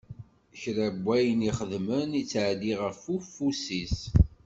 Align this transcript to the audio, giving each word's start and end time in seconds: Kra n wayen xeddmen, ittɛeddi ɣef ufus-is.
Kra 0.61 0.87
n 0.95 0.97
wayen 1.05 1.41
xeddmen, 1.57 2.09
ittɛeddi 2.21 2.73
ɣef 2.83 3.01
ufus-is. 3.15 3.97